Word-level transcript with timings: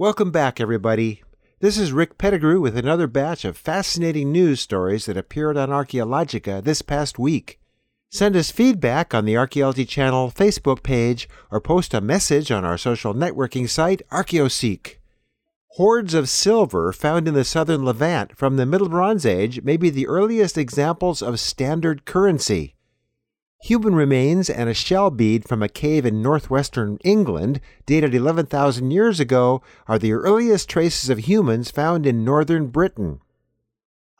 Welcome 0.00 0.30
back, 0.30 0.60
everybody. 0.60 1.24
This 1.58 1.76
is 1.76 1.90
Rick 1.90 2.18
Pettigrew 2.18 2.60
with 2.60 2.76
another 2.76 3.08
batch 3.08 3.44
of 3.44 3.56
fascinating 3.56 4.30
news 4.30 4.60
stories 4.60 5.06
that 5.06 5.16
appeared 5.16 5.56
on 5.56 5.70
Archaeologica 5.70 6.62
this 6.62 6.82
past 6.82 7.18
week. 7.18 7.58
Send 8.08 8.36
us 8.36 8.52
feedback 8.52 9.12
on 9.12 9.24
the 9.24 9.36
Archaeology 9.36 9.84
Channel 9.84 10.30
Facebook 10.30 10.84
page 10.84 11.28
or 11.50 11.60
post 11.60 11.94
a 11.94 12.00
message 12.00 12.52
on 12.52 12.64
our 12.64 12.78
social 12.78 13.12
networking 13.12 13.68
site, 13.68 14.02
Archaeoseek. 14.12 14.98
Hoards 15.70 16.14
of 16.14 16.28
silver 16.28 16.92
found 16.92 17.26
in 17.26 17.34
the 17.34 17.42
southern 17.42 17.84
Levant 17.84 18.38
from 18.38 18.54
the 18.54 18.66
Middle 18.66 18.88
Bronze 18.88 19.26
Age 19.26 19.64
may 19.64 19.76
be 19.76 19.90
the 19.90 20.06
earliest 20.06 20.56
examples 20.56 21.22
of 21.22 21.40
standard 21.40 22.04
currency. 22.04 22.76
Human 23.60 23.94
remains 23.94 24.48
and 24.48 24.68
a 24.68 24.74
shell 24.74 25.10
bead 25.10 25.48
from 25.48 25.62
a 25.62 25.68
cave 25.68 26.06
in 26.06 26.22
northwestern 26.22 26.98
England, 27.02 27.60
dated 27.86 28.14
11,000 28.14 28.90
years 28.90 29.18
ago, 29.18 29.62
are 29.86 29.98
the 29.98 30.12
earliest 30.12 30.68
traces 30.68 31.10
of 31.10 31.26
humans 31.26 31.70
found 31.70 32.06
in 32.06 32.24
northern 32.24 32.68
Britain. 32.68 33.20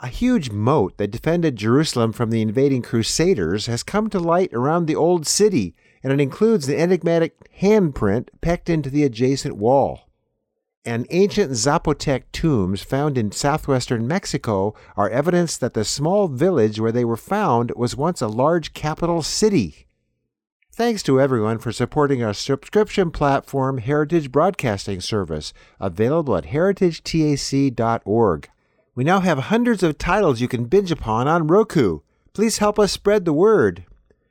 A 0.00 0.08
huge 0.08 0.50
moat 0.50 0.96
that 0.96 1.12
defended 1.12 1.56
Jerusalem 1.56 2.12
from 2.12 2.30
the 2.30 2.42
invading 2.42 2.82
Crusaders 2.82 3.66
has 3.66 3.82
come 3.82 4.10
to 4.10 4.18
light 4.18 4.52
around 4.52 4.86
the 4.86 4.96
Old 4.96 5.26
City, 5.26 5.74
and 6.02 6.12
it 6.12 6.20
includes 6.20 6.66
the 6.66 6.78
enigmatic 6.78 7.36
handprint 7.60 8.28
pecked 8.40 8.68
into 8.68 8.90
the 8.90 9.04
adjacent 9.04 9.56
wall 9.56 10.07
and 10.84 11.06
ancient 11.10 11.52
Zapotec 11.52 12.24
tombs 12.32 12.82
found 12.82 13.16
in 13.18 13.32
southwestern 13.32 14.08
Mexico 14.08 14.74
are 14.96 15.10
evidence 15.10 15.56
that 15.56 15.74
the 15.74 15.84
small 15.84 16.28
village 16.28 16.78
where 16.80 16.92
they 16.92 17.04
were 17.04 17.16
found 17.16 17.72
was 17.76 17.96
once 17.96 18.20
a 18.20 18.28
large 18.28 18.72
capital 18.72 19.22
city. 19.22 19.86
Thanks 20.72 21.02
to 21.02 21.20
everyone 21.20 21.58
for 21.58 21.72
supporting 21.72 22.22
our 22.22 22.32
subscription 22.32 23.10
platform, 23.10 23.78
Heritage 23.78 24.30
Broadcasting 24.30 25.00
Service, 25.00 25.52
available 25.80 26.36
at 26.36 26.46
heritagetac.org. 26.46 28.48
We 28.94 29.04
now 29.04 29.20
have 29.20 29.38
hundreds 29.38 29.82
of 29.82 29.98
titles 29.98 30.40
you 30.40 30.48
can 30.48 30.66
binge 30.66 30.92
upon 30.92 31.26
on 31.26 31.48
Roku. 31.48 32.00
Please 32.32 32.58
help 32.58 32.78
us 32.78 32.92
spread 32.92 33.24
the 33.24 33.32
word. 33.32 33.84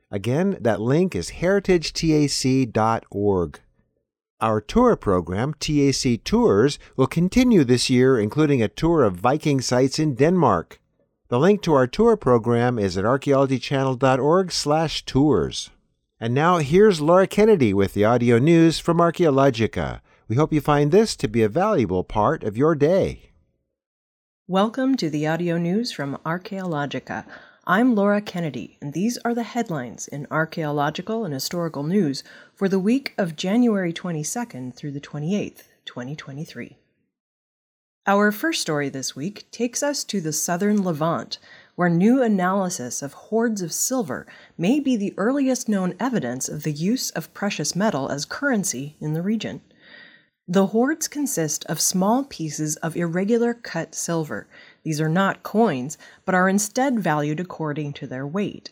Again, 0.10 0.58
that 0.62 0.80
link 0.80 1.16
is 1.16 1.32
heritagetac.org. 1.32 3.60
Our 4.40 4.62
tour 4.62 4.96
program, 4.96 5.56
TAC 5.56 6.24
Tours, 6.24 6.78
will 6.96 7.08
continue 7.08 7.64
this 7.64 7.90
year, 7.90 8.20
including 8.20 8.62
a 8.62 8.68
tour 8.68 9.04
of 9.04 9.16
Viking 9.16 9.62
sites 9.62 9.98
in 9.98 10.14
Denmark. 10.14 10.80
The 11.30 11.40
link 11.40 11.64
to 11.64 11.74
our 11.74 11.88
tour 11.88 12.16
program 12.16 12.78
is 12.78 13.00
at 13.00 13.04
archaeologychannel.org/tours. 13.04 15.70
And 16.20 16.36
now 16.36 16.58
here's 16.60 17.02
Laura 17.02 17.26
Kennedy 17.26 17.74
with 17.74 17.96
the 17.96 18.06
audio 18.06 18.38
news 18.38 18.78
from 18.78 19.00
Archaeologica. 19.00 20.02
We 20.28 20.36
hope 20.36 20.54
you 20.54 20.62
find 20.62 20.92
this 20.92 21.16
to 21.16 21.28
be 21.28 21.42
a 21.42 21.50
valuable 21.50 22.04
part 22.04 22.44
of 22.44 22.56
your 22.56 22.76
day. 22.76 23.32
Welcome 24.48 24.98
to 24.98 25.10
the 25.10 25.26
audio 25.26 25.58
news 25.58 25.92
from 25.92 26.16
Archaeologica. 26.24 27.26
I'm 27.70 27.96
Laura 27.96 28.22
Kennedy, 28.22 28.78
and 28.80 28.94
these 28.94 29.18
are 29.26 29.36
the 29.36 29.44
headlines 29.44 30.08
in 30.08 30.26
archaeological 30.32 31.26
and 31.26 31.34
historical 31.34 31.84
news 31.84 32.24
for 32.56 32.70
the 32.70 32.80
week 32.80 33.14
of 33.18 33.36
January 33.36 33.92
22nd 33.92 34.74
through 34.74 34.94
the 34.94 35.02
28th, 35.02 35.64
2023. 35.84 36.78
Our 38.06 38.32
first 38.32 38.62
story 38.62 38.88
this 38.88 39.18
week 39.18 39.52
takes 39.52 39.84
us 39.84 40.06
to 40.06 40.22
the 40.22 40.32
southern 40.32 40.82
Levant, 40.82 41.40
where 41.76 41.90
new 41.90 42.24
analysis 42.24 43.02
of 43.02 43.12
hoards 43.12 43.62
of 43.62 43.74
silver 43.74 44.26
may 44.58 44.80
be 44.80 44.96
the 44.96 45.14
earliest 45.18 45.68
known 45.68 45.94
evidence 46.00 46.48
of 46.48 46.64
the 46.64 46.72
use 46.72 47.10
of 47.10 47.34
precious 47.34 47.76
metal 47.76 48.08
as 48.08 48.24
currency 48.24 48.96
in 49.02 49.12
the 49.12 49.22
region. 49.22 49.60
The 50.48 50.68
hoards 50.68 51.10
consist 51.10 51.66
of 51.66 51.82
small 51.82 52.24
pieces 52.24 52.78
of 52.78 52.96
irregular 52.96 53.54
cut 53.54 53.94
silver. 53.94 54.48
These 54.84 55.02
are 55.02 55.10
not 55.10 55.44
coins, 55.44 55.98
but 56.26 56.36
are 56.36 56.50
instead 56.50 57.00
valued 57.00 57.40
according 57.40 57.94
to 57.94 58.08
their 58.08 58.26
weight. 58.26 58.72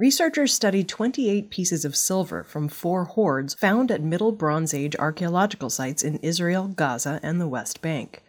Researchers 0.00 0.54
studied 0.54 0.88
28 0.88 1.50
pieces 1.50 1.84
of 1.84 1.94
silver 1.94 2.42
from 2.42 2.68
four 2.68 3.04
hoards 3.04 3.52
found 3.52 3.90
at 3.90 4.02
Middle 4.02 4.32
Bronze 4.32 4.72
Age 4.72 4.96
archaeological 4.96 5.68
sites 5.68 6.02
in 6.02 6.16
Israel, 6.22 6.68
Gaza, 6.68 7.20
and 7.22 7.38
the 7.38 7.46
West 7.48 7.82
Bank. 7.82 8.22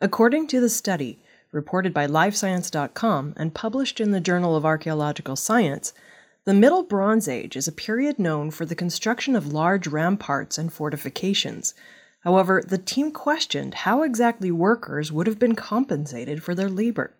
According 0.00 0.46
to 0.48 0.60
the 0.60 0.68
study, 0.68 1.18
reported 1.50 1.92
by 1.92 2.06
LiveScience.com 2.06 3.34
and 3.36 3.54
published 3.54 4.00
in 4.00 4.12
the 4.12 4.20
Journal 4.20 4.54
of 4.54 4.64
Archaeological 4.64 5.34
Science, 5.34 5.92
the 6.44 6.54
Middle 6.54 6.82
Bronze 6.82 7.26
Age 7.26 7.56
is 7.56 7.66
a 7.66 7.72
period 7.72 8.18
known 8.18 8.50
for 8.50 8.66
the 8.66 8.74
construction 8.74 9.34
of 9.34 9.52
large 9.52 9.86
ramparts 9.86 10.58
and 10.58 10.72
fortifications. 10.72 11.74
However, 12.24 12.62
the 12.66 12.78
team 12.78 13.12
questioned 13.12 13.74
how 13.74 14.02
exactly 14.02 14.50
workers 14.50 15.12
would 15.12 15.26
have 15.26 15.38
been 15.38 15.54
compensated 15.54 16.42
for 16.42 16.54
their 16.54 16.70
labor. 16.70 17.12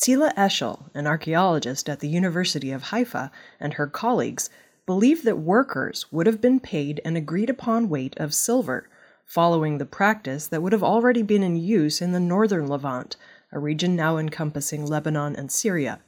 Tzila 0.00 0.34
Eshel, 0.34 0.90
an 0.94 1.06
archaeologist 1.06 1.88
at 1.88 2.00
the 2.00 2.08
University 2.08 2.72
of 2.72 2.84
Haifa, 2.84 3.30
and 3.60 3.74
her 3.74 3.86
colleagues 3.86 4.50
believe 4.84 5.22
that 5.22 5.38
workers 5.38 6.10
would 6.10 6.26
have 6.26 6.40
been 6.40 6.58
paid 6.58 7.00
an 7.04 7.16
agreed 7.16 7.48
upon 7.48 7.88
weight 7.88 8.16
of 8.18 8.34
silver, 8.34 8.88
following 9.24 9.78
the 9.78 9.86
practice 9.86 10.48
that 10.48 10.62
would 10.62 10.72
have 10.72 10.82
already 10.82 11.22
been 11.22 11.44
in 11.44 11.54
use 11.54 12.02
in 12.02 12.10
the 12.10 12.18
northern 12.18 12.66
Levant, 12.66 13.16
a 13.52 13.60
region 13.60 13.94
now 13.94 14.16
encompassing 14.16 14.84
Lebanon 14.84 15.36
and 15.36 15.52
Syria. 15.52 16.00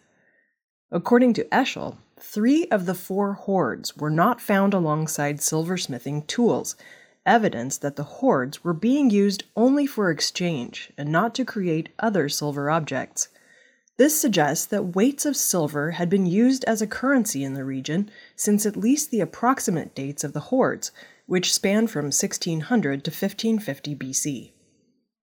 According 0.91 1.35
to 1.35 1.45
Eshel, 1.45 1.99
Three 2.25 2.69
of 2.69 2.87
the 2.87 2.95
four 2.95 3.33
hoards 3.33 3.97
were 3.97 4.09
not 4.09 4.41
found 4.41 4.75
alongside 4.75 5.39
silversmithing 5.39 6.25
tools, 6.29 6.77
evidence 7.25 7.77
that 7.79 7.97
the 7.97 8.03
hoards 8.05 8.65
were 8.65 8.73
being 8.73 9.11
used 9.11 9.45
only 9.57 9.87
for 9.87 10.11
exchange 10.11 10.93
and 10.99 11.11
not 11.11 11.35
to 11.35 11.45
create 11.45 11.91
other 11.99 12.29
silver 12.29 12.71
objects. 12.71 13.29
This 13.99 14.21
suggests 14.21 14.67
that 14.67 14.97
weights 14.97 15.27
of 15.27 15.37
silver 15.37 15.93
had 15.93 16.09
been 16.09 16.27
used 16.27 16.65
as 16.65 16.83
a 16.83 16.87
currency 16.87 17.45
in 17.45 17.55
the 17.55 17.65
region 17.65 18.11
since 18.35 18.67
at 18.67 18.77
least 18.77 19.11
the 19.11 19.21
approximate 19.21 19.95
dates 19.95 20.25
of 20.25 20.33
the 20.33 20.41
hoards, 20.41 20.91
which 21.27 21.53
span 21.53 21.87
from 21.87 22.07
1600 22.07 23.05
to 23.05 23.11
1550 23.11 23.95
BC. 23.97 24.53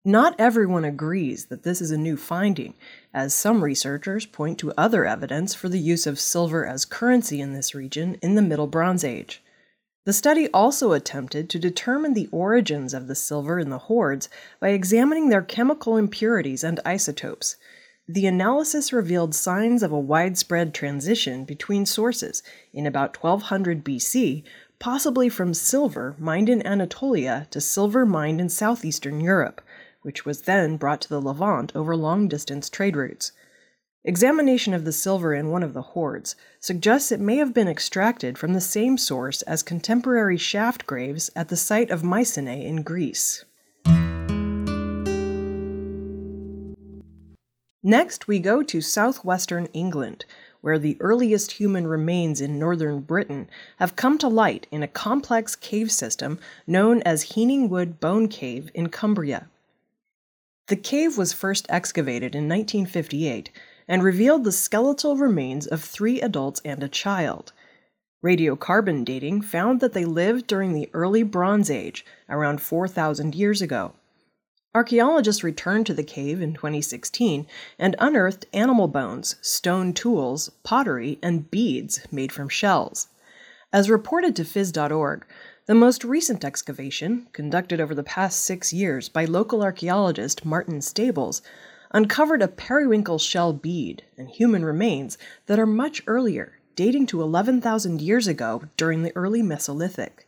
Not 0.05 0.33
everyone 0.39 0.85
agrees 0.85 1.47
that 1.47 1.63
this 1.63 1.81
is 1.81 1.91
a 1.91 1.97
new 1.97 2.15
finding, 2.15 2.73
as 3.13 3.33
some 3.33 3.63
researchers 3.63 4.25
point 4.25 4.57
to 4.59 4.71
other 4.77 5.05
evidence 5.05 5.53
for 5.53 5.67
the 5.67 5.79
use 5.79 6.07
of 6.07 6.19
silver 6.19 6.65
as 6.65 6.85
currency 6.85 7.41
in 7.41 7.53
this 7.53 7.75
region 7.75 8.15
in 8.21 8.35
the 8.35 8.41
Middle 8.41 8.67
Bronze 8.67 9.03
Age. 9.03 9.43
The 10.05 10.13
study 10.13 10.47
also 10.53 10.93
attempted 10.93 11.49
to 11.49 11.59
determine 11.59 12.13
the 12.13 12.29
origins 12.31 12.93
of 12.93 13.07
the 13.07 13.15
silver 13.15 13.59
in 13.59 13.69
the 13.69 13.77
hoards 13.77 14.29
by 14.59 14.69
examining 14.69 15.29
their 15.29 15.41
chemical 15.41 15.97
impurities 15.97 16.63
and 16.63 16.79
isotopes. 16.85 17.55
The 18.07 18.25
analysis 18.25 18.91
revealed 18.91 19.35
signs 19.35 19.83
of 19.83 19.91
a 19.91 19.99
widespread 19.99 20.73
transition 20.73 21.45
between 21.45 21.85
sources 21.85 22.41
in 22.73 22.87
about 22.87 23.21
1200 23.21 23.83
BC, 23.83 24.43
possibly 24.79 25.29
from 25.29 25.53
silver 25.53 26.15
mined 26.17 26.49
in 26.49 26.65
Anatolia 26.65 27.47
to 27.51 27.61
silver 27.61 28.05
mined 28.05 28.41
in 28.41 28.49
southeastern 28.49 29.19
Europe 29.19 29.61
which 30.01 30.25
was 30.25 30.43
then 30.43 30.77
brought 30.77 31.01
to 31.01 31.09
the 31.09 31.21
Levant 31.21 31.75
over 31.75 31.95
long 31.95 32.27
distance 32.27 32.69
trade 32.69 32.95
routes. 32.95 33.31
Examination 34.05 34.73
of 34.73 34.85
the 34.85 34.93
silver 34.93 35.33
in 35.33 35.49
one 35.49 35.61
of 35.61 35.73
the 35.73 35.81
hoards 35.81 36.37
suggests 36.61 37.11
it 37.11 37.19
may 37.19 37.35
have 37.35 37.53
been 37.53 37.67
extracted 37.67 38.37
from 38.37 38.53
the 38.53 38.61
same 38.61 38.97
source 38.97 39.41
as 39.41 39.61
contemporary 39.61 40.37
shaft 40.37 40.87
graves 40.87 41.29
at 41.35 41.49
the 41.49 41.57
site 41.57 41.91
of 41.91 42.01
Mycenae 42.01 42.65
in 42.65 42.81
Greece. 42.81 43.43
Next, 47.83 48.25
we 48.25 48.39
go 48.39 48.63
to 48.63 48.79
southwestern 48.79 49.65
England, 49.73 50.23
where 50.61 50.79
the 50.79 50.97
earliest 51.01 51.51
human 51.53 51.85
remains 51.85 52.39
in 52.39 52.57
northern 52.57 53.01
Britain 53.01 53.49
have 53.79 53.97
come 53.97 54.17
to 54.19 54.29
light 54.29 54.65
in 54.71 54.81
a 54.81 54.87
complex 54.87 55.57
cave 55.57 55.91
system 55.91 56.39
known 56.65 57.01
as 57.01 57.31
Heaningwood 57.31 57.69
Wood 57.69 57.99
Bone 57.99 58.29
Cave 58.29 58.71
in 58.73 58.87
Cumbria. 58.87 59.49
The 60.67 60.77
cave 60.77 61.17
was 61.17 61.33
first 61.33 61.65
excavated 61.67 62.35
in 62.35 62.47
1958 62.47 63.49
and 63.89 64.03
revealed 64.03 64.43
the 64.43 64.51
skeletal 64.51 65.17
remains 65.17 65.65
of 65.67 65.83
three 65.83 66.21
adults 66.21 66.61
and 66.63 66.83
a 66.83 66.87
child. 66.87 67.51
Radiocarbon 68.23 69.03
dating 69.03 69.41
found 69.41 69.79
that 69.79 69.93
they 69.93 70.05
lived 70.05 70.45
during 70.45 70.73
the 70.73 70.89
early 70.93 71.23
Bronze 71.23 71.71
Age, 71.71 72.05
around 72.29 72.61
4,000 72.61 73.33
years 73.33 73.61
ago. 73.61 73.93
Archaeologists 74.75 75.43
returned 75.43 75.87
to 75.87 75.95
the 75.95 76.03
cave 76.03 76.39
in 76.39 76.53
2016 76.53 77.47
and 77.79 77.95
unearthed 77.97 78.45
animal 78.53 78.87
bones, 78.87 79.35
stone 79.41 79.93
tools, 79.93 80.51
pottery, 80.63 81.17
and 81.23 81.49
beads 81.49 82.05
made 82.11 82.31
from 82.31 82.47
shells. 82.47 83.07
As 83.73 83.89
reported 83.89 84.35
to 84.35 84.43
Phys.org, 84.43 85.25
the 85.65 85.73
most 85.75 86.03
recent 86.03 86.45
excavation, 86.45 87.27
conducted 87.33 87.81
over 87.81 87.95
the 87.95 88.03
past 88.03 88.41
six 88.41 88.71
years 88.71 89.09
by 89.09 89.25
local 89.25 89.63
archaeologist 89.63 90.45
Martin 90.45 90.81
Stables, 90.81 91.41
uncovered 91.91 92.41
a 92.41 92.47
periwinkle 92.47 93.19
shell 93.19 93.53
bead 93.53 94.03
and 94.17 94.29
human 94.29 94.63
remains 94.63 95.17
that 95.47 95.59
are 95.59 95.65
much 95.65 96.01
earlier, 96.07 96.59
dating 96.75 97.05
to 97.05 97.21
11,000 97.21 98.01
years 98.01 98.27
ago 98.27 98.63
during 98.77 99.03
the 99.03 99.15
early 99.15 99.41
Mesolithic. 99.41 100.25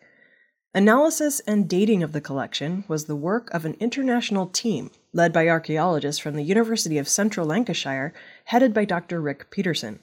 Analysis 0.74 1.42
and 1.42 1.70
dating 1.70 2.02
of 2.02 2.14
the 2.14 2.22
collection 2.22 2.86
was 2.88 3.06
the 3.06 3.16
work 3.16 3.50
of 3.54 3.66
an 3.66 3.76
international 3.80 4.48
team 4.48 4.90
led 5.14 5.34
by 5.34 5.48
archaeologists 5.48 6.22
from 6.22 6.36
the 6.36 6.44
University 6.44 6.98
of 6.98 7.10
Central 7.10 7.46
Lancashire, 7.46 8.14
headed 8.46 8.74
by 8.74 8.86
Dr. 8.86 9.20
Rick 9.20 9.52
Peterson. 9.52 10.00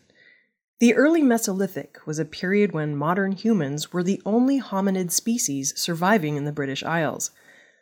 The 0.80 0.94
early 0.94 1.22
Mesolithic 1.22 2.06
was 2.06 2.18
a 2.18 2.24
period 2.24 2.72
when 2.72 2.94
modern 2.94 3.32
humans 3.32 3.92
were 3.92 4.02
the 4.02 4.20
only 4.24 4.60
hominid 4.60 5.10
species 5.10 5.72
surviving 5.76 6.36
in 6.36 6.44
the 6.44 6.52
British 6.52 6.84
Isles. 6.84 7.30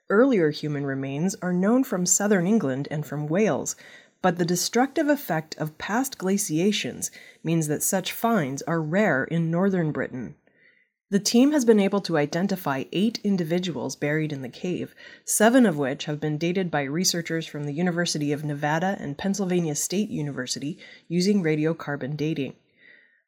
Earlier 0.08 0.50
human 0.50 0.87
remains 0.87 1.35
are 1.43 1.53
known 1.53 1.82
from 1.82 2.06
southern 2.06 2.47
England 2.47 2.87
and 2.91 3.05
from 3.05 3.26
Wales, 3.26 3.75
but 4.23 4.38
the 4.38 4.44
destructive 4.44 5.08
effect 5.08 5.56
of 5.58 5.79
past 5.79 6.17
glaciations 6.17 7.11
means 7.43 7.67
that 7.67 7.82
such 7.82 8.12
finds 8.12 8.62
are 8.62 8.81
rare 8.81 9.25
in 9.25 9.50
northern 9.50 9.91
Britain. 9.91 10.37
The 11.11 11.19
team 11.20 11.53
has 11.53 11.64
been 11.64 11.79
able 11.79 12.00
to 12.00 12.17
identify 12.17 12.85
eight 12.93 13.20
individuals 13.23 13.94
buried 13.94 14.32
in 14.32 14.43
the 14.43 14.49
cave, 14.49 14.94
seven 15.25 15.64
of 15.64 15.76
which 15.79 16.06
have 16.06 16.20
been 16.20 16.38
dated 16.38 16.70
by 16.70 16.82
researchers 16.82 17.47
from 17.47 17.64
the 17.64 17.73
University 17.73 18.32
of 18.32 18.44
Nevada 18.44 18.97
and 19.00 19.19
Pennsylvania 19.19 19.75
State 19.75 20.09
University 20.09 20.79
using 21.09 21.43
radiocarbon 21.43 22.17
dating. 22.17 22.55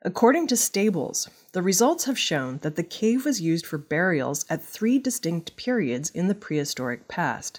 According 0.03 0.47
to 0.47 0.57
Stables, 0.57 1.29
the 1.51 1.61
results 1.61 2.05
have 2.05 2.17
shown 2.17 2.59
that 2.59 2.77
the 2.77 2.85
cave 2.85 3.25
was 3.25 3.41
used 3.41 3.67
for 3.67 3.79
burials 3.79 4.47
at 4.49 4.63
three 4.63 4.97
distinct 4.97 5.57
periods 5.57 6.11
in 6.11 6.29
the 6.29 6.37
prehistoric 6.37 7.09
past. 7.09 7.59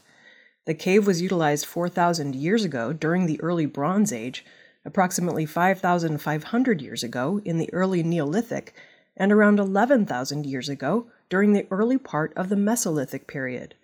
The 0.63 0.73
cave 0.73 1.05
was 1.05 1.21
utilized 1.21 1.65
4,000 1.65 2.35
years 2.35 2.63
ago 2.63 2.93
during 2.93 3.25
the 3.25 3.41
early 3.41 3.65
Bronze 3.65 4.13
Age, 4.13 4.45
approximately 4.85 5.45
5,500 5.45 6.81
years 6.81 7.03
ago 7.03 7.41
in 7.43 7.57
the 7.57 7.73
early 7.73 8.03
Neolithic, 8.03 8.73
and 9.17 9.33
around 9.33 9.59
11,000 9.59 10.45
years 10.45 10.69
ago 10.69 11.07
during 11.27 11.51
the 11.51 11.67
early 11.69 11.97
part 11.97 12.31
of 12.37 12.47
the 12.47 12.55
Mesolithic 12.55 13.27
period. 13.27 13.75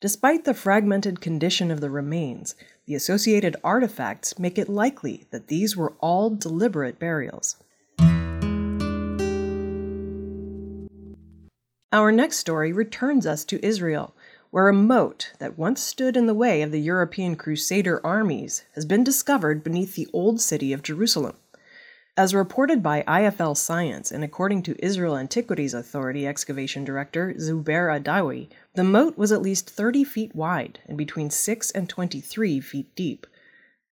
Despite 0.00 0.46
the 0.46 0.54
fragmented 0.54 1.20
condition 1.20 1.70
of 1.70 1.82
the 1.82 1.90
remains, 1.90 2.54
the 2.86 2.94
associated 2.94 3.56
artifacts 3.62 4.38
make 4.38 4.56
it 4.56 4.70
likely 4.70 5.26
that 5.30 5.48
these 5.48 5.76
were 5.76 5.92
all 6.00 6.30
deliberate 6.30 6.98
burials. 6.98 7.56
Our 11.90 12.12
next 12.12 12.36
story 12.36 12.70
returns 12.70 13.26
us 13.26 13.46
to 13.46 13.64
Israel, 13.64 14.14
where 14.50 14.68
a 14.68 14.74
moat 14.74 15.32
that 15.38 15.56
once 15.56 15.80
stood 15.80 16.18
in 16.18 16.26
the 16.26 16.34
way 16.34 16.60
of 16.60 16.70
the 16.70 16.82
European 16.82 17.34
Crusader 17.34 18.04
armies 18.04 18.62
has 18.74 18.84
been 18.84 19.02
discovered 19.02 19.64
beneath 19.64 19.94
the 19.94 20.06
old 20.12 20.38
city 20.38 20.74
of 20.74 20.82
Jerusalem. 20.82 21.36
As 22.14 22.34
reported 22.34 22.82
by 22.82 23.04
IFL 23.08 23.56
Science 23.56 24.10
and 24.10 24.22
according 24.22 24.64
to 24.64 24.84
Israel 24.84 25.16
Antiquities 25.16 25.72
Authority 25.72 26.26
excavation 26.26 26.84
director 26.84 27.32
Zubair 27.38 27.88
Adawi, 27.98 28.50
the 28.74 28.84
moat 28.84 29.16
was 29.16 29.32
at 29.32 29.40
least 29.40 29.70
30 29.70 30.04
feet 30.04 30.34
wide 30.34 30.80
and 30.86 30.98
between 30.98 31.30
6 31.30 31.70
and 31.70 31.88
23 31.88 32.60
feet 32.60 32.94
deep. 32.96 33.26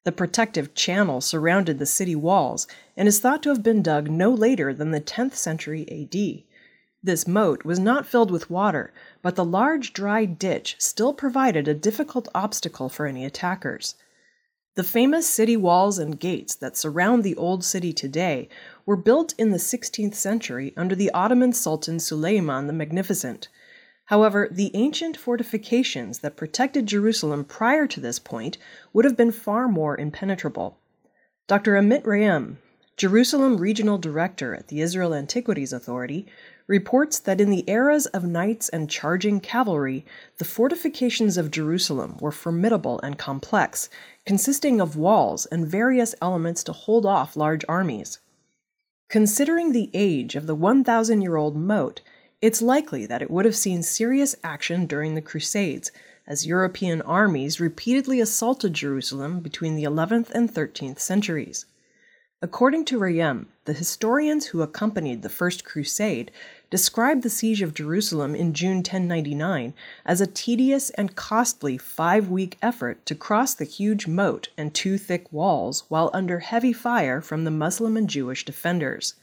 The 0.04 0.12
protective 0.12 0.74
channel 0.74 1.22
surrounded 1.22 1.78
the 1.78 1.86
city 1.86 2.14
walls 2.14 2.66
and 2.94 3.08
is 3.08 3.20
thought 3.20 3.42
to 3.44 3.48
have 3.48 3.62
been 3.62 3.80
dug 3.80 4.10
no 4.10 4.30
later 4.30 4.74
than 4.74 4.90
the 4.90 5.00
10th 5.00 5.34
century 5.34 5.86
AD. 5.90 6.44
This 7.06 7.28
moat 7.28 7.64
was 7.64 7.78
not 7.78 8.04
filled 8.04 8.32
with 8.32 8.50
water, 8.50 8.92
but 9.22 9.36
the 9.36 9.44
large 9.44 9.92
dry 9.92 10.24
ditch 10.24 10.74
still 10.80 11.14
provided 11.14 11.68
a 11.68 11.72
difficult 11.72 12.26
obstacle 12.34 12.88
for 12.88 13.06
any 13.06 13.24
attackers. 13.24 13.94
The 14.74 14.82
famous 14.82 15.24
city 15.24 15.56
walls 15.56 16.00
and 16.00 16.18
gates 16.18 16.56
that 16.56 16.76
surround 16.76 17.22
the 17.22 17.36
old 17.36 17.62
city 17.62 17.92
today 17.92 18.48
were 18.84 18.96
built 18.96 19.34
in 19.38 19.52
the 19.52 19.58
16th 19.58 20.16
century 20.16 20.74
under 20.76 20.96
the 20.96 21.12
Ottoman 21.12 21.52
Sultan 21.52 22.00
Suleiman 22.00 22.66
the 22.66 22.72
Magnificent. 22.72 23.46
However, 24.06 24.48
the 24.50 24.72
ancient 24.74 25.16
fortifications 25.16 26.18
that 26.18 26.36
protected 26.36 26.86
Jerusalem 26.86 27.44
prior 27.44 27.86
to 27.86 28.00
this 28.00 28.18
point 28.18 28.58
would 28.92 29.04
have 29.04 29.16
been 29.16 29.30
far 29.30 29.68
more 29.68 29.96
impenetrable. 29.96 30.76
Dr. 31.46 31.74
Amit 31.74 32.02
Re'em, 32.02 32.56
Jerusalem 32.96 33.58
Regional 33.58 33.98
Director 33.98 34.56
at 34.56 34.68
the 34.68 34.80
Israel 34.80 35.14
Antiquities 35.14 35.72
Authority, 35.72 36.26
reports 36.66 37.18
that 37.20 37.40
in 37.40 37.50
the 37.50 37.64
eras 37.68 38.06
of 38.06 38.24
knights 38.24 38.68
and 38.68 38.90
charging 38.90 39.40
cavalry, 39.40 40.04
the 40.38 40.44
fortifications 40.44 41.36
of 41.36 41.50
Jerusalem 41.50 42.16
were 42.20 42.32
formidable 42.32 43.00
and 43.00 43.18
complex, 43.18 43.88
consisting 44.24 44.80
of 44.80 44.96
walls 44.96 45.46
and 45.46 45.66
various 45.66 46.14
elements 46.20 46.64
to 46.64 46.72
hold 46.72 47.06
off 47.06 47.36
large 47.36 47.64
armies. 47.68 48.18
Considering 49.08 49.70
the 49.70 49.90
age 49.94 50.34
of 50.34 50.46
the 50.46 50.54
1,000 50.56 51.22
year 51.22 51.36
old 51.36 51.56
moat, 51.56 52.00
it's 52.42 52.60
likely 52.60 53.06
that 53.06 53.22
it 53.22 53.30
would 53.30 53.44
have 53.44 53.56
seen 53.56 53.82
serious 53.82 54.34
action 54.42 54.86
during 54.86 55.14
the 55.14 55.22
Crusades, 55.22 55.92
as 56.26 56.46
European 56.46 57.00
armies 57.02 57.60
repeatedly 57.60 58.20
assaulted 58.20 58.74
Jerusalem 58.74 59.38
between 59.38 59.76
the 59.76 59.84
11th 59.84 60.30
and 60.30 60.52
13th 60.52 60.98
centuries. 60.98 61.66
According 62.42 62.84
to 62.86 62.98
Re'em, 62.98 63.46
the 63.64 63.72
historians 63.72 64.48
who 64.48 64.60
accompanied 64.60 65.22
the 65.22 65.30
First 65.30 65.64
Crusade 65.64 66.30
described 66.68 67.22
the 67.22 67.30
siege 67.30 67.62
of 67.62 67.72
Jerusalem 67.72 68.34
in 68.34 68.52
June 68.52 68.78
1099 68.78 69.72
as 70.04 70.20
a 70.20 70.26
tedious 70.26 70.90
and 70.90 71.16
costly 71.16 71.78
five 71.78 72.28
week 72.28 72.58
effort 72.60 73.06
to 73.06 73.14
cross 73.14 73.54
the 73.54 73.64
huge 73.64 74.06
moat 74.06 74.50
and 74.58 74.74
two 74.74 74.98
thick 74.98 75.32
walls 75.32 75.84
while 75.88 76.10
under 76.12 76.40
heavy 76.40 76.74
fire 76.74 77.22
from 77.22 77.44
the 77.44 77.50
Muslim 77.50 77.96
and 77.96 78.10
Jewish 78.10 78.44
defenders. 78.44 79.14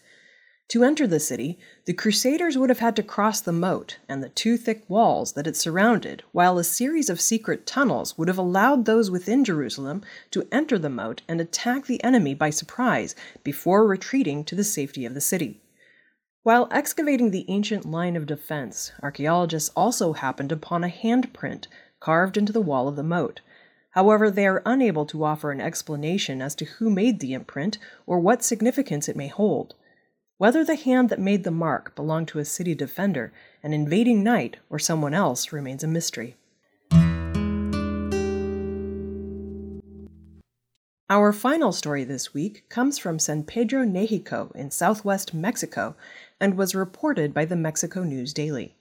To 0.69 0.83
enter 0.83 1.05
the 1.05 1.19
city, 1.19 1.59
the 1.85 1.93
Crusaders 1.93 2.57
would 2.57 2.69
have 2.69 2.79
had 2.79 2.95
to 2.95 3.03
cross 3.03 3.41
the 3.41 3.51
moat 3.51 3.97
and 4.07 4.23
the 4.23 4.29
two 4.29 4.57
thick 4.57 4.83
walls 4.87 5.33
that 5.33 5.45
it 5.45 5.55
surrounded, 5.57 6.23
while 6.31 6.57
a 6.57 6.63
series 6.63 7.09
of 7.09 7.21
secret 7.21 7.67
tunnels 7.67 8.17
would 8.17 8.27
have 8.27 8.37
allowed 8.37 8.85
those 8.85 9.11
within 9.11 9.43
Jerusalem 9.43 10.01
to 10.31 10.47
enter 10.51 10.79
the 10.79 10.89
moat 10.89 11.21
and 11.27 11.39
attack 11.39 11.85
the 11.85 12.03
enemy 12.03 12.33
by 12.33 12.49
surprise 12.49 13.13
before 13.43 13.85
retreating 13.85 14.43
to 14.45 14.55
the 14.55 14.63
safety 14.63 15.05
of 15.05 15.13
the 15.13 15.21
city. 15.21 15.61
While 16.43 16.67
excavating 16.71 17.31
the 17.31 17.45
ancient 17.49 17.85
line 17.85 18.15
of 18.15 18.25
defense, 18.25 18.91
archaeologists 19.01 19.71
also 19.75 20.13
happened 20.13 20.51
upon 20.51 20.83
a 20.83 20.89
handprint 20.89 21.67
carved 21.99 22.35
into 22.35 22.51
the 22.51 22.61
wall 22.61 22.87
of 22.87 22.95
the 22.95 23.03
moat. 23.03 23.41
However, 23.91 24.31
they 24.31 24.47
are 24.47 24.63
unable 24.65 25.05
to 25.05 25.23
offer 25.23 25.51
an 25.51 25.61
explanation 25.61 26.41
as 26.41 26.55
to 26.55 26.65
who 26.65 26.89
made 26.89 27.19
the 27.19 27.33
imprint 27.33 27.77
or 28.05 28.19
what 28.19 28.43
significance 28.43 29.07
it 29.07 29.15
may 29.15 29.27
hold. 29.27 29.75
Whether 30.37 30.63
the 30.63 30.75
hand 30.75 31.09
that 31.09 31.19
made 31.19 31.43
the 31.43 31.51
mark 31.51 31.95
belonged 31.95 32.27
to 32.29 32.39
a 32.39 32.45
city 32.45 32.73
defender, 32.73 33.31
an 33.61 33.71
invading 33.71 34.23
knight, 34.23 34.57
or 34.69 34.79
someone 34.79 35.13
else 35.13 35.53
remains 35.53 35.83
a 35.83 35.87
mystery. 35.87 36.35
Our 41.07 41.31
final 41.31 41.71
story 41.71 42.03
this 42.03 42.33
week 42.33 42.67
comes 42.69 42.97
from 42.97 43.19
San 43.19 43.43
Pedro 43.43 43.85
Nexicho 43.85 44.51
in 44.55 44.71
southwest 44.71 45.31
Mexico 45.35 45.95
and 46.39 46.57
was 46.57 46.73
reported 46.73 47.31
by 47.33 47.45
the 47.45 47.55
Mexico 47.55 48.03
News 48.03 48.33
Daily. 48.33 48.75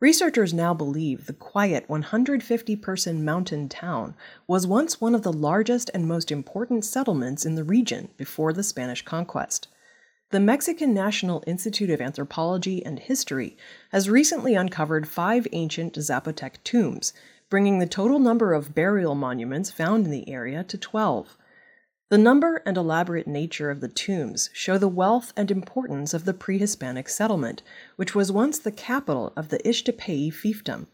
Researchers 0.00 0.52
now 0.52 0.74
believe 0.74 1.26
the 1.26 1.32
quiet 1.32 1.88
150 1.88 2.74
person 2.76 3.24
mountain 3.24 3.68
town 3.68 4.16
was 4.48 4.66
once 4.66 5.00
one 5.00 5.14
of 5.14 5.22
the 5.22 5.32
largest 5.32 5.88
and 5.94 6.08
most 6.08 6.32
important 6.32 6.84
settlements 6.84 7.46
in 7.46 7.54
the 7.54 7.64
region 7.64 8.08
before 8.16 8.52
the 8.52 8.64
Spanish 8.64 9.02
conquest. 9.02 9.68
The 10.30 10.40
Mexican 10.40 10.92
National 10.92 11.42
Institute 11.46 11.88
of 11.88 12.02
Anthropology 12.02 12.84
and 12.84 12.98
History 12.98 13.56
has 13.92 14.10
recently 14.10 14.54
uncovered 14.54 15.08
five 15.08 15.48
ancient 15.52 15.94
Zapotec 15.94 16.56
tombs, 16.64 17.14
bringing 17.48 17.78
the 17.78 17.86
total 17.86 18.18
number 18.18 18.52
of 18.52 18.74
burial 18.74 19.14
monuments 19.14 19.70
found 19.70 20.04
in 20.04 20.10
the 20.10 20.28
area 20.28 20.62
to 20.64 20.76
12. 20.76 21.38
The 22.10 22.18
number 22.18 22.62
and 22.66 22.76
elaborate 22.76 23.26
nature 23.26 23.70
of 23.70 23.80
the 23.80 23.88
tombs 23.88 24.50
show 24.52 24.76
the 24.76 24.86
wealth 24.86 25.32
and 25.34 25.50
importance 25.50 26.12
of 26.12 26.26
the 26.26 26.34
pre 26.34 26.58
Hispanic 26.58 27.08
settlement, 27.08 27.62
which 27.96 28.14
was 28.14 28.30
once 28.30 28.58
the 28.58 28.70
capital 28.70 29.32
of 29.34 29.48
the 29.48 29.60
Ixtepeji 29.60 30.30
fiefdom. 30.30 30.88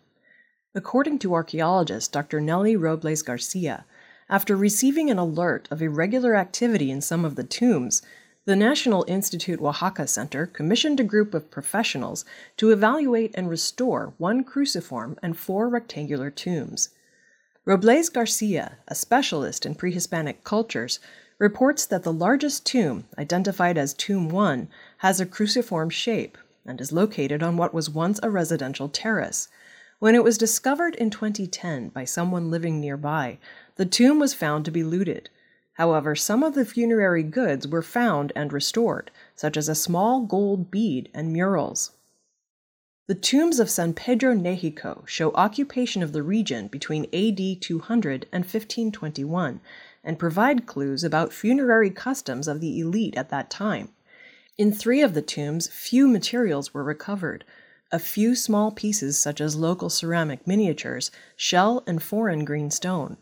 According 0.77 1.19
to 1.19 1.35
archaeologist 1.35 2.13
Dr. 2.13 2.41
Nelly 2.41 2.77
Robles 2.77 3.23
Garcia, 3.23 3.85
after 4.29 4.55
receiving 4.55 5.11
an 5.11 5.19
alert 5.19 5.67
of 5.73 5.83
irregular 5.83 6.37
activity 6.37 6.93
in 6.93 7.01
some 7.01 7.25
of 7.25 7.35
the 7.35 7.43
tombs, 7.43 8.01
the 8.47 8.55
National 8.55 9.07
Institute 9.09 9.59
Oaxaca 9.59 10.07
Center 10.07 10.47
commissioned 10.47 11.01
a 11.01 11.05
group 11.05 11.33
of 11.33 11.51
professionals 11.51 12.27
to 12.59 12.71
evaluate 12.71 13.31
and 13.35 13.49
restore 13.49 14.13
one 14.19 14.45
cruciform 14.45 15.19
and 15.23 15.39
four 15.39 15.67
rectangular 15.69 16.31
tombs. 16.31 16.91
Robles 17.65 18.11
Garcia, 18.11 18.77
a 18.87 18.95
specialist 18.95 19.65
in 19.65 19.75
pre-Hispanic 19.75 20.45
cultures, 20.45 21.01
reports 21.39 21.87
that 21.87 22.03
the 22.03 22.13
largest 22.13 22.67
tomb, 22.67 23.05
identified 23.17 23.79
as 23.79 23.95
Tomb 23.95 24.29
1, 24.29 24.69
has 24.99 25.21
a 25.21 25.27
cruciform 25.27 25.89
shape 25.89 26.37
and 26.67 26.83
is 26.83 26.93
located 26.93 27.43
on 27.43 27.57
what 27.57 27.73
was 27.73 27.89
once 27.89 28.21
a 28.23 28.29
residential 28.29 28.91
terrace. 28.91 29.49
When 30.01 30.15
it 30.15 30.23
was 30.23 30.37
discovered 30.37 30.95
in 30.97 31.09
2010 31.09 31.89
by 31.89 32.05
someone 32.05 32.51
living 32.51 32.79
nearby, 32.79 33.39
the 33.77 33.87
tomb 33.87 34.19
was 34.19 34.35
found 34.35 34.67
to 34.67 34.71
be 34.71 34.85
looted. 34.85 35.31
However, 35.75 36.15
some 36.15 36.43
of 36.43 36.55
the 36.55 36.65
funerary 36.65 37.23
goods 37.23 37.67
were 37.67 37.83
found 37.83 38.33
and 38.37 38.53
restored, 38.53 39.11
such 39.35 39.57
as 39.57 39.69
a 39.69 39.75
small 39.75 40.21
gold 40.21 40.71
bead 40.71 41.09
and 41.13 41.33
murals. 41.33 41.93
The 43.07 43.15
tombs 43.15 43.61
of 43.61 43.69
San 43.69 43.93
Pedro 43.93 44.35
Nexicho 44.35 45.07
show 45.07 45.33
occupation 45.33 46.03
of 46.03 46.13
the 46.13 46.23
region 46.23 46.69
between 46.69 47.05
AD 47.13 47.61
200 47.61 48.27
and 48.33 48.45
1521 48.45 49.61
and 50.03 50.19
provide 50.19 50.65
clues 50.65 51.05
about 51.05 51.33
funerary 51.33 51.91
customs 51.91 52.49
of 52.49 52.61
the 52.61 52.81
elite 52.81 53.17
at 53.17 53.29
that 53.31 53.51
time. 53.51 53.91
In 54.57 54.73
three 54.73 55.03
of 55.03 55.13
the 55.13 55.23
tombs, 55.23 55.67
few 55.67 56.07
materials 56.07 56.73
were 56.73 56.85
recovered. 56.85 57.45
A 57.91 57.99
few 57.99 58.35
small 58.37 58.71
pieces, 58.71 59.19
such 59.19 59.41
as 59.41 59.57
local 59.57 59.91
ceramic 59.91 60.47
miniatures, 60.47 61.11
shell, 61.37 61.83
and 61.87 62.03
foreign 62.03 62.45
green 62.45 62.71
stone. 62.71 63.17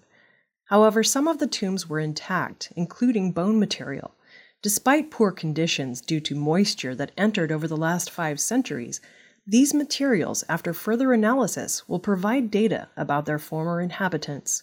However, 0.73 1.03
some 1.03 1.29
of 1.29 1.37
the 1.37 1.47
tombs 1.47 1.87
were 1.87 2.01
intact, 2.01 2.73
including 2.75 3.33
bone 3.33 3.61
material. 3.61 4.15
Despite 4.63 5.11
poor 5.11 5.31
conditions 5.31 6.01
due 6.01 6.19
to 6.21 6.35
moisture 6.35 6.95
that 6.95 7.13
entered 7.15 7.53
over 7.53 7.69
the 7.69 7.77
last 7.77 8.11
five 8.11 8.41
centuries, 8.41 8.99
these 9.47 9.75
materials, 9.75 10.45
after 10.49 10.73
further 10.73 11.13
analysis, 11.13 11.87
will 11.91 11.99
provide 11.99 12.51
data 12.51 12.89
about 12.97 13.27
their 13.27 13.39
former 13.39 13.83
inhabitants. 13.83 14.63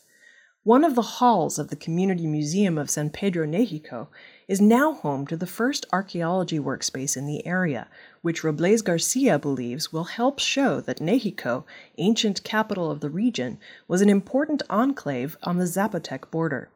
One 0.64 0.84
of 0.84 0.96
the 0.96 1.20
halls 1.20 1.60
of 1.60 1.68
the 1.68 1.76
Community 1.76 2.26
Museum 2.26 2.80
of 2.80 2.90
San 2.90 3.12
Pedro 3.12 3.46
Nexicho 3.46 4.08
is 4.50 4.60
now 4.60 4.94
home 4.94 5.28
to 5.28 5.38
the 5.38 5.46
first 5.46 5.86
archaeology 5.94 6.60
workspace 6.60 7.16
in 7.16 7.28
the 7.28 7.46
area, 7.46 7.88
which 8.24 8.44
Robles 8.44 8.82
Garcia 8.82 9.38
believes 9.38 9.94
will 9.94 10.06
help 10.06 10.40
show 10.40 10.82
that 10.82 10.98
Nexicho, 10.98 11.66
ancient 12.00 12.44
capital 12.44 12.90
of 12.90 13.00
the 13.00 13.12
region, 13.12 13.60
was 13.88 14.02
an 14.02 14.10
important 14.10 14.64
enclave 14.68 15.38
on 15.44 15.60
the 15.60 15.66
Zapotec 15.66 16.32
border. 16.32 16.70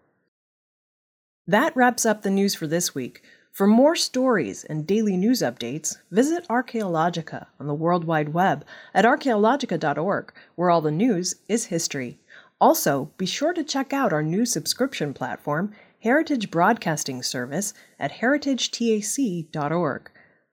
That 1.48 1.76
wraps 1.76 2.06
up 2.06 2.22
the 2.22 2.30
news 2.30 2.54
for 2.54 2.68
this 2.68 2.94
week. 2.94 3.24
For 3.52 3.66
more 3.66 3.96
stories 3.96 4.64
and 4.64 4.86
daily 4.86 5.18
news 5.18 5.42
updates, 5.42 5.98
visit 6.12 6.48
Archaeologica 6.50 7.48
on 7.60 7.66
the 7.66 7.74
World 7.74 8.06
Wide 8.06 8.30
Web 8.36 8.66
at 8.94 9.04
archaeologica.org, 9.04 10.32
where 10.56 10.70
all 10.70 10.82
the 10.82 10.92
news 10.92 11.38
is 11.48 11.66
history. 11.66 12.20
Also, 12.62 13.12
be 13.18 13.26
sure 13.26 13.52
to 13.52 13.64
check 13.64 13.94
out 13.94 14.14
our 14.14 14.24
new 14.24 14.46
subscription 14.46 15.14
platform, 15.14 15.74
Heritage 16.04 16.52
Broadcasting 16.52 17.24
Service, 17.24 17.74
at 17.98 18.12
heritagetac.org. 18.12 20.12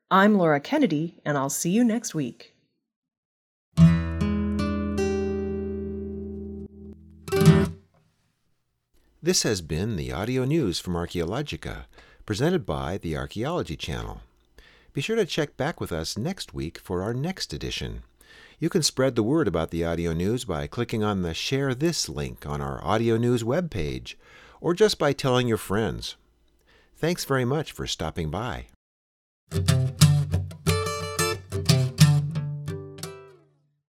I'm 0.08 0.38
Laura 0.38 0.60
Kennedy, 0.60 1.16
and 1.24 1.36
I'll 1.36 1.50
see 1.50 1.70
you 1.70 1.82
next 1.82 2.14
week. 2.14 2.54
This 9.20 9.42
has 9.42 9.60
been 9.60 9.96
the 9.96 10.12
audio 10.12 10.44
news 10.44 10.78
from 10.78 10.94
Archaeologica 10.94 11.86
presented 12.24 12.64
by 12.64 12.98
the 12.98 13.16
Archaeology 13.16 13.74
Channel. 13.74 14.20
Be 14.92 15.00
sure 15.00 15.16
to 15.16 15.26
check 15.26 15.56
back 15.56 15.80
with 15.80 15.90
us 15.90 16.16
next 16.16 16.54
week 16.54 16.78
for 16.78 17.02
our 17.02 17.12
next 17.12 17.52
edition. 17.52 18.04
You 18.60 18.68
can 18.68 18.84
spread 18.84 19.16
the 19.16 19.24
word 19.24 19.48
about 19.48 19.72
the 19.72 19.84
audio 19.84 20.12
news 20.12 20.44
by 20.44 20.68
clicking 20.68 21.02
on 21.02 21.22
the 21.22 21.34
Share 21.34 21.74
This 21.74 22.08
link 22.08 22.46
on 22.46 22.60
our 22.60 22.80
audio 22.84 23.16
news 23.16 23.42
webpage, 23.42 24.14
or 24.60 24.74
just 24.74 24.98
by 24.98 25.12
telling 25.12 25.48
your 25.48 25.56
friends. 25.56 26.16
Thanks 26.96 27.24
very 27.24 27.44
much 27.44 27.72
for 27.72 27.86
stopping 27.86 28.30
by. 28.30 28.66